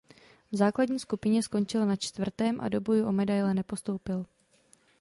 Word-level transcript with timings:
V 0.51 0.55
základní 0.57 0.99
skupině 0.99 1.43
skončil 1.43 1.85
na 1.85 1.95
čtvrtém 1.95 2.61
a 2.61 2.69
do 2.69 2.81
bojů 2.81 3.05
o 3.07 3.11
medaile 3.11 3.53
nepostoupil. 3.53 4.25